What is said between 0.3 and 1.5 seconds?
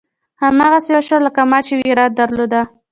هماغسې وشول لکه